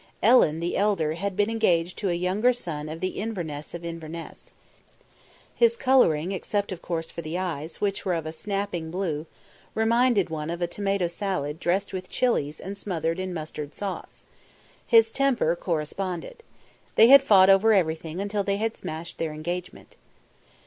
Ellen, 0.23 0.61
the 0.61 0.75
elder, 0.75 1.13
had 1.13 1.35
been 1.37 1.51
engaged 1.51 1.95
to 1.99 2.09
a 2.09 2.15
younger 2.15 2.53
son 2.53 2.89
of 2.89 3.01
The 3.01 3.19
Inverness 3.19 3.75
of 3.75 3.85
Inverness. 3.85 4.51
His 5.53 5.77
colouring, 5.77 6.31
except 6.31 6.71
of 6.71 6.81
course 6.81 7.11
for 7.11 7.21
the 7.21 7.37
eyes, 7.37 7.79
which 7.81 8.03
were 8.03 8.15
of 8.15 8.25
a 8.25 8.31
snapping 8.31 8.89
blue, 8.89 9.27
reminded 9.75 10.31
one 10.31 10.49
of 10.49 10.59
a 10.59 10.65
tomato 10.65 11.05
salad 11.07 11.59
dressed 11.59 11.93
with 11.93 12.09
chilis 12.09 12.59
and 12.59 12.79
smothered 12.79 13.19
in 13.19 13.31
mustard 13.31 13.75
sauce. 13.75 14.25
His 14.87 15.11
temper 15.11 15.55
corresponded. 15.55 16.41
They 16.95 17.09
had 17.09 17.21
fought 17.21 17.51
over 17.51 17.71
everything 17.71 18.19
until 18.19 18.43
they 18.43 18.57
had 18.57 18.75
smashed 18.75 19.19
their 19.19 19.33
engagement. 19.33 19.97